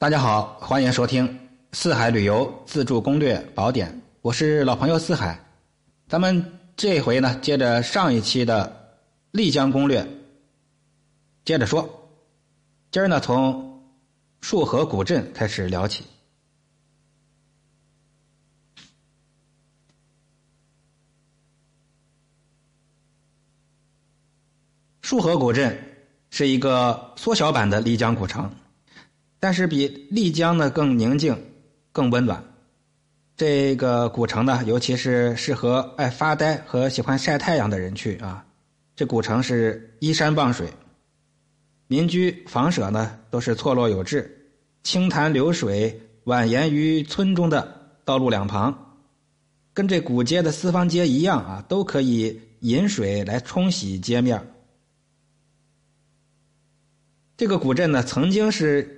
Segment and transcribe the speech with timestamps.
[0.00, 1.28] 大家好，欢迎收听
[1.72, 3.92] 《四海旅游自助攻略宝典》，
[4.22, 5.44] 我是老朋友四海。
[6.06, 8.94] 咱们这回呢，接着上一期的
[9.32, 10.08] 丽江攻略，
[11.44, 12.08] 接着说。
[12.92, 13.82] 今儿呢，从
[14.40, 16.04] 束河古镇开始聊起。
[25.02, 25.76] 束河古镇
[26.30, 28.48] 是一个缩小版的丽江古城。
[29.40, 31.36] 但是比丽江呢更宁静、
[31.92, 32.42] 更温暖。
[33.36, 38.44] 这个古城呢，尤其是适合爱发呆和喜欢晒太阳的人去啊。
[38.96, 40.68] 这古城是依山傍水，
[41.86, 44.50] 民居房舍呢都是错落有致，
[44.82, 48.96] 清潭流水蜿蜒于村中的道路两旁，
[49.72, 54.44] 跟这古街的四方街一样啊，都可以引水来冲洗街面。
[57.36, 58.96] 这个古镇呢，曾经是。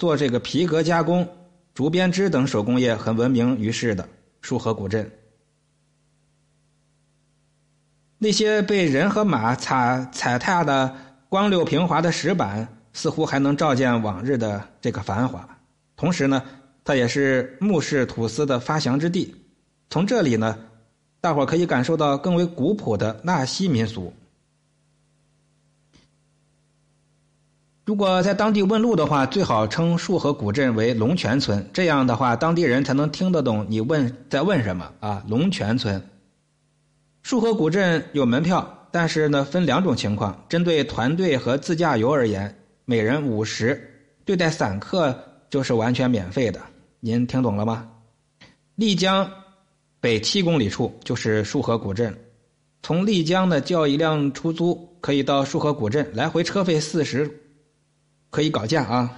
[0.00, 1.28] 做这个皮革加工、
[1.74, 4.08] 竹编织等手工业很闻名于世的
[4.40, 5.08] 束河古镇，
[8.16, 10.96] 那些被人和马踩踩踏的
[11.28, 15.46] 光溜平滑的石板，似乎还能照见往日的这个繁华。
[15.96, 16.42] 同时呢，
[16.82, 19.36] 它也是木氏土司的发祥之地。
[19.90, 20.58] 从这里呢，
[21.20, 24.10] 大伙可以感受到更为古朴的纳西民俗。
[27.86, 35.24] 如果在当地问路的话，最好称束河古镇为龙泉村，这样的话，当地人才能听得懂你问在问什么啊。
[35.26, 36.00] 龙泉村，
[37.22, 43.74] 束河古镇有门票，但是呢，分两种情况：针对团队和自驾游而言，每人五十；
[44.24, 46.60] 对待散客就是完全免费的。
[47.00, 47.88] 您听懂了吗？
[48.76, 49.28] 丽江
[50.00, 52.16] 北七公里处就是束河古镇，
[52.82, 57.39] 从丽江呢叫一辆出租，可以到束河古镇，来回车费四十。
[58.30, 59.10] 可以搞价啊！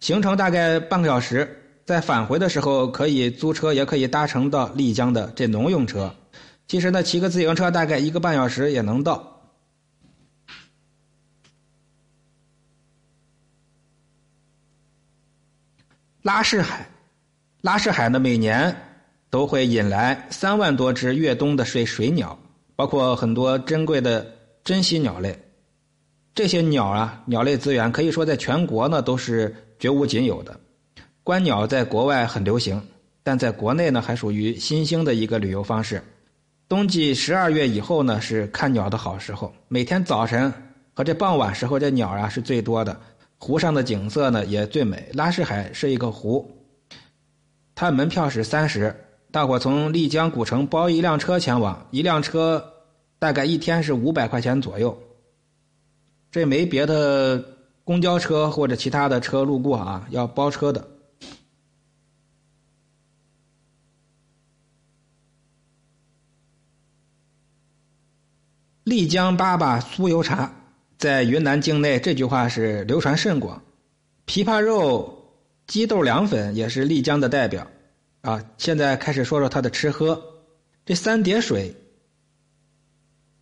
[0.00, 6.14] 行程大概半个小时，在返回的时候可以租车，也可以搭乘到丽江的这农用车。
[6.66, 9.42] 其实呢，骑个自行车大概一个半小时也能到。
[16.22, 16.88] 拉市海，
[17.60, 18.74] 拉市海呢，每年
[19.28, 22.38] 都会引来三万多只越冬的水水鸟，
[22.76, 25.38] 包括很多珍贵的珍稀鸟类。
[26.34, 30.58] 这些鸟啊，鸟类资源可以说在全国呢都是绝无仅有的。
[31.22, 32.80] 观鸟在国外很流行，
[33.22, 36.02] 但在国内呢还属于新兴的一个旅游方式。
[36.68, 40.52] 冬季十二月以后呢是看鸟的好时候，每天早晨
[40.94, 42.98] 和这傍晚时候，这鸟啊是最多的，
[43.38, 45.08] 湖上的景色呢也最美。
[45.12, 46.48] 拉市海是一个湖，
[47.74, 48.94] 它门票是三十，
[49.32, 52.64] 大伙从丽江古城包一辆车前往，一辆车
[53.18, 54.96] 大概一天是五百块钱左右。
[56.30, 57.44] 这没别的
[57.82, 60.88] 公交车或者其他的车路过啊，要包车的。
[68.84, 70.52] 丽江粑粑酥油茶
[70.98, 73.62] 在云南境内，这句话是流传甚广。
[74.26, 75.32] 枇杷肉、
[75.66, 77.66] 鸡豆凉粉也是丽江的代表
[78.20, 78.44] 啊。
[78.56, 80.20] 现在开始说说它的吃喝，
[80.84, 81.74] 这三叠水。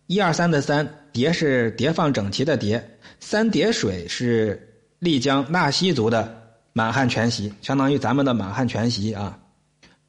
[0.09, 2.83] 一二三的三叠是叠放整齐的叠，
[3.19, 4.59] 三叠水是
[4.97, 9.37] 丽江纳西族的满汉全席，相当于咱们的满汉全席啊。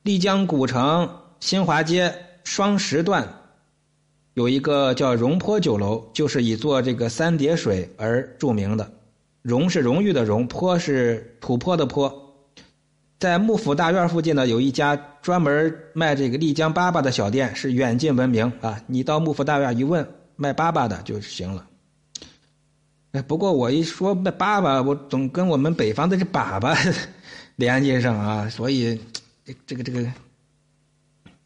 [0.03, 1.07] 丽江古城
[1.41, 2.11] 新华街
[2.45, 3.29] 双十段
[4.33, 8.91] 有一个叫荣坡酒楼，就是以做这个三叠水而著名的。
[9.43, 12.30] 荣是荣誉的荣，坡是土坡的坡。
[13.21, 18.83] 在幕府大院附近呢，有一家专门卖这个丽江粑粑的小店，是远近闻名啊！
[18.87, 21.69] 你到幕府大院一问，卖粑粑的就行了。
[23.13, 26.97] 哎，不过我一说卖粑粑，我总跟我们北方的这粑粑
[27.57, 28.99] 联系上啊，所以
[29.67, 30.11] 这个这个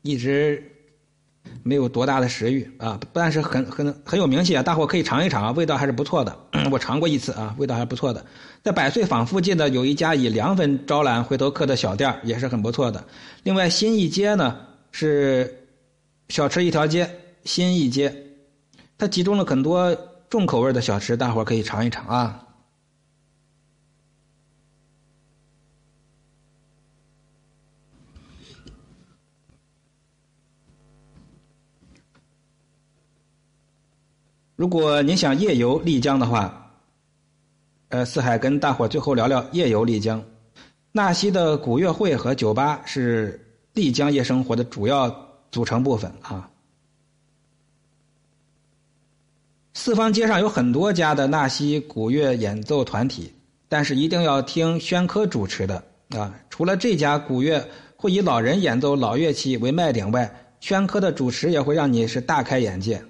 [0.03, 0.71] 一直。
[1.63, 6.37] 没有多大的食欲啊，但是很很很有名气啊，大伙可以尝一尝啊，味道还是不错的。
[6.73, 8.25] 我尝过一次啊，味道还是不错的。
[8.62, 13.05] 在百岁坊附近呢，有一家以凉粉招揽回头客的小店，也是很不错的。
[13.43, 14.56] 另外，新义街呢
[14.91, 15.67] 是
[16.29, 17.09] 小吃一条街，
[17.45, 18.15] 新义街
[18.97, 19.97] 它集中了很多
[20.31, 22.41] 重口味的小吃，大伙可以尝一尝啊。
[34.64, 36.72] 如果您想夜游丽江的话，
[37.90, 40.25] 呃，四海跟大伙最后聊聊夜游丽江。
[40.90, 43.38] 纳西的古乐会和酒吧是
[43.75, 45.14] 丽江夜生活的主要
[45.52, 46.49] 组成部分啊。
[49.75, 53.31] 四方街上有很多家的纳西古乐演奏团体，
[53.69, 55.84] 但是一定要听宣科主持的
[56.16, 56.34] 啊。
[56.49, 57.62] 除了这家古乐
[57.96, 63.05] 会以老人演奏老乐器为卖点外，宣科的主持也会让你是大开眼界。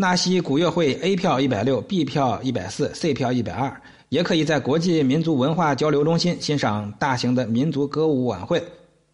[0.00, 8.62] 纳西古乐会 A 票一百六，B 票一百四，C 票一百二，也可以在国际民族文化交流中心欣赏大型的民族歌舞晚会。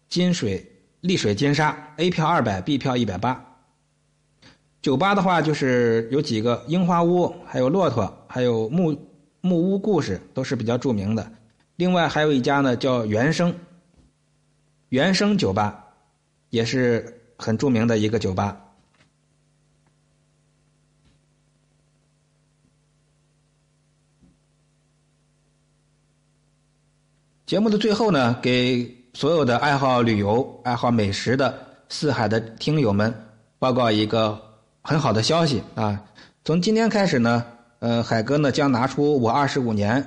[0.09, 0.63] 金水
[1.01, 3.43] 丽水金沙 A 票二百，B 票一百八。
[4.83, 8.95] 酒吧的话就是有几个樱花屋，还有骆驼，还有木
[9.41, 11.31] 木屋故事都是比较著名的。
[11.77, 13.51] 另外还有一家呢叫原生，
[14.89, 15.83] 原生酒吧
[16.51, 18.61] 也是很著名的一个酒吧。
[27.45, 31.55] 节目的最后呢，给所有的爱好旅游、爱好美食的
[31.89, 33.13] 四海的听友们
[33.59, 34.41] 报告一个
[34.81, 36.03] 很好的消息啊！
[36.43, 37.45] 从今天开始呢，
[37.77, 40.03] 呃，海哥呢将拿出我二十五年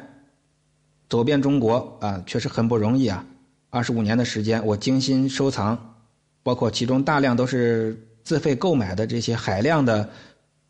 [1.09, 3.25] 走遍中国啊，确实很不容易啊！
[3.71, 5.79] 二十五年的时间，我精心收藏，
[6.43, 10.11] 包括其中大量都是自费购买的这些海量的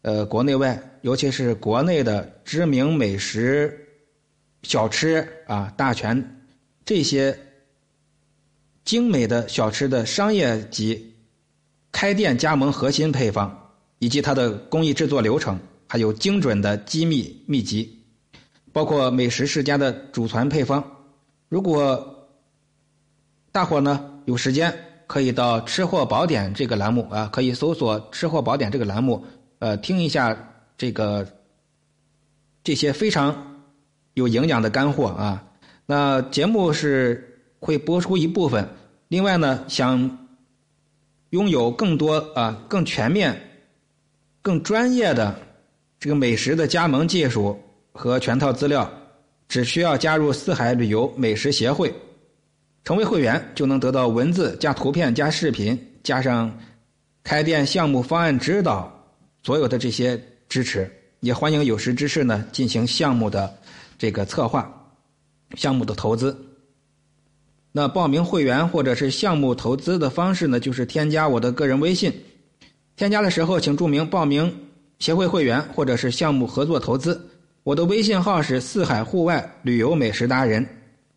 [0.02, 3.74] 呃国内外，尤其是国内的知名美食
[4.64, 6.22] 小吃啊，大全。
[6.88, 7.38] 这些
[8.82, 11.14] 精美的小吃的商业级
[11.92, 18.02] 开店加盟核心配方，以及它的工艺制作流程，还有精准的机密秘籍，
[18.72, 20.82] 包括美食世家的祖传配方。
[21.50, 22.26] 如果
[23.52, 24.74] 大伙呢有时间，
[25.06, 29.22] 可以到“吃货宝典”这个栏目啊，可以搜索“吃货宝典”这个栏目，
[29.58, 30.34] 呃，听一下
[30.78, 31.28] 这个
[32.64, 33.62] 这些非常
[34.14, 35.44] 有营养的干货啊。
[35.90, 38.68] 那节目是会播出一部分，
[39.08, 40.28] 另外呢，想
[41.30, 43.40] 拥有更多啊、更全面、
[44.42, 45.34] 更专业的
[45.98, 47.58] 这个美食的加盟技术
[47.90, 48.86] 和全套资料，
[49.48, 51.90] 只需要加入四海旅游美食协会，
[52.84, 56.54] 成为会员就能得到文字加图片加视频，加上
[57.24, 58.92] 开店项目方案指导，
[59.42, 60.86] 所有的这些支持，
[61.20, 63.50] 也欢迎有识之士呢进行项目的
[63.96, 64.70] 这个策划。
[65.54, 66.36] 项目的投资，
[67.72, 70.60] 那报名会员或者是项目投资的方式呢？
[70.60, 72.12] 就是添加我的个人微信，
[72.96, 74.54] 添加的时候请注明报名
[74.98, 77.18] 协会会员或者是项目合作投资。
[77.62, 80.66] 我的微信号是四海户外旅游美食达人，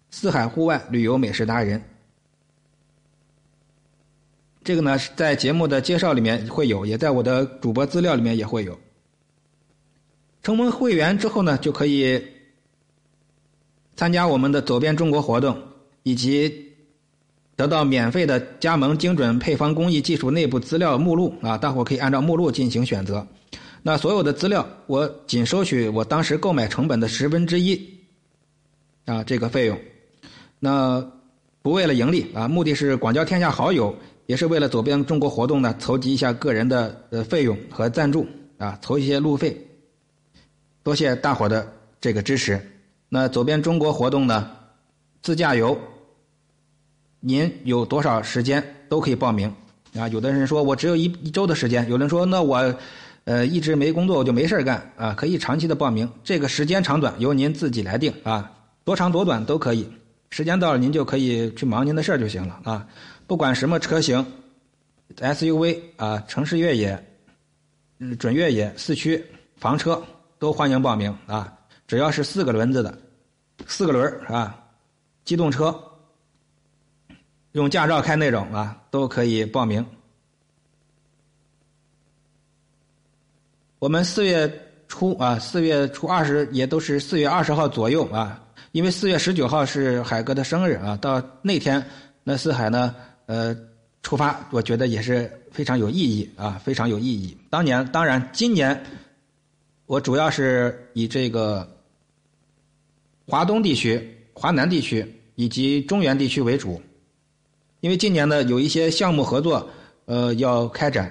[0.09, 1.81] 四海户外旅游美食达人。
[4.63, 8.79] 这个呢在节目的介绍里面会有，也在我的主播资料里面也会有。
[10.41, 12.23] 成为会员之后呢，就可以。
[13.95, 15.57] 参加我们的走遍中国活动，
[16.03, 16.51] 以及
[17.55, 23.25] 得到免费的加盟精准配方工艺技术内部资料目录啊，大伙可以按照目录进行选择。
[23.83, 27.79] 那所有的资料我仅收取我当时购买成本的十分之一
[29.05, 29.77] 啊，这个费用。
[30.59, 31.05] 那
[31.61, 33.95] 不为了盈利啊，目的是广交天下好友，
[34.25, 38.25] 也是为了走遍中国活动呢，筹集一下个人的呃费用和赞助
[38.57, 39.55] 啊，筹一些路费。
[40.81, 42.59] 多谢大伙的这个支持。
[43.13, 44.49] 那走遍中国活动呢？
[45.21, 45.77] 自驾游，
[47.19, 49.53] 您有多少时间都可以报名
[49.93, 50.07] 啊？
[50.07, 52.73] 有的人说我只有一一周的时间，有人说那我，
[53.25, 56.09] 呃，一直没工作我就没事干啊，可以长期的报名。
[56.23, 58.49] 这个时间长短由您自己来定啊，
[58.85, 59.85] 多长多短都可以。
[60.29, 62.87] 时间到了您就可以去忙您的事儿就行了啊。
[63.27, 64.25] 不管什么车型
[65.17, 67.05] ，SUV 啊，城市越野，
[67.99, 69.21] 嗯，准越野、四驱、
[69.57, 70.01] 房车
[70.39, 71.53] 都欢迎报名啊。
[71.91, 72.97] 只要是四个轮子的，
[73.67, 74.57] 四个轮儿啊，
[75.25, 75.77] 机动车，
[77.51, 79.85] 用驾照开那种啊，都可以报名。
[83.79, 84.49] 我们四月
[84.87, 91.85] 初啊，四月初二十也都是四月二十号左右啊，因为四月十九号是海哥的生日啊，到那天
[92.23, 92.95] 那四海呢，
[93.25, 93.53] 呃，
[94.01, 97.37] 出发，我觉得也是非常有意义啊，非常有意义。
[97.49, 98.81] 当年当然，今年
[99.87, 101.69] 我主要是以这个。
[103.31, 106.81] 华东地区、华南地区以及中原地区为主，
[107.79, 109.69] 因为今年呢有一些项目合作，
[110.03, 111.09] 呃要开展，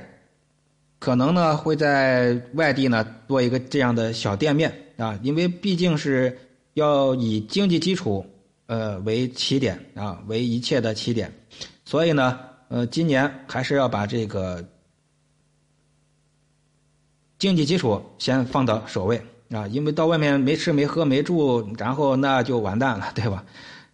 [0.98, 6.36] 可能呢会在外地呢做一个这样的小店面啊，因为毕竟是
[6.74, 8.22] 要以经济基础
[8.66, 11.32] 呃为起点啊，为一切的起点，
[11.86, 14.62] 所以呢呃今年还是要把这个
[17.38, 19.18] 经济基础先放到首位。
[19.50, 23.44] 啊，因为到外面没吃没喝没住，然后那就完蛋了，对吧？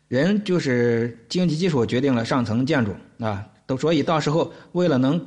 [0.09, 5.21] 人就是经济基础决定了上层建筑啊，都所以到时候为了能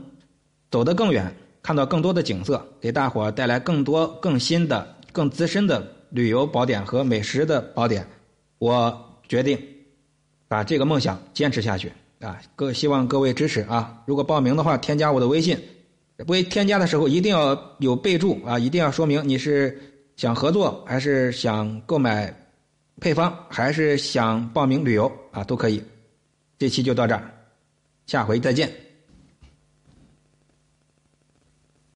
[0.72, 1.30] 走得更远，
[1.62, 8.08] 看到更多的景色，给大伙带来更多更新的、更资深的旅游宝典和美食的宝典，
[8.60, 9.60] 我决定
[10.48, 12.40] 把这个梦想坚持下去啊！
[12.56, 14.02] 各希望各位支持啊！
[14.06, 15.58] 如果报名的话，添加我的微信，
[16.28, 19.78] 微添加的时候一定要有备注啊，一定要说明你是
[20.20, 22.30] 想合作，还是想购买
[23.00, 25.82] 配方，还是想报名旅游啊，都可以。
[26.58, 27.24] 这期就到这儿，
[28.06, 28.70] 下回再见。